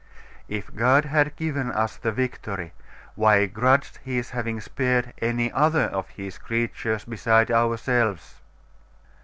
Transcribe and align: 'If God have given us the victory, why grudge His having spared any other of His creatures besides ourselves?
'If 0.49 0.73
God 0.75 1.05
have 1.05 1.35
given 1.35 1.71
us 1.71 1.95
the 1.95 2.11
victory, 2.11 2.73
why 3.13 3.45
grudge 3.45 3.95
His 3.97 4.31
having 4.31 4.59
spared 4.59 5.13
any 5.21 5.51
other 5.51 5.83
of 5.83 6.09
His 6.09 6.39
creatures 6.39 7.05
besides 7.05 7.51
ourselves? 7.51 8.41